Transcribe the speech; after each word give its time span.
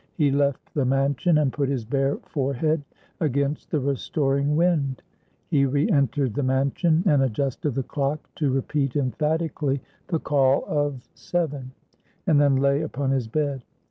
He 0.15 0.31
left 0.31 0.73
the 0.73 0.83
mansion, 0.83 1.37
and 1.37 1.53
put 1.53 1.69
his 1.69 1.85
bare 1.85 2.15
forehead 2.25 2.81
against 3.19 3.69
the 3.69 3.79
restoring 3.79 4.55
wind. 4.55 5.03
He 5.51 5.63
re 5.67 5.87
entered 5.91 6.33
the 6.33 6.41
mansion, 6.41 7.03
and 7.05 7.21
adjusted 7.21 7.75
the 7.75 7.83
clock 7.83 8.27
to 8.37 8.49
repeat 8.51 8.95
emphatically 8.95 9.79
the 10.07 10.19
call 10.19 10.63
of 10.65 11.07
seven; 11.13 11.73
and 12.25 12.41
then 12.41 12.55
lay 12.55 12.81
upon 12.81 13.11
his 13.11 13.27
bed. 13.27 13.61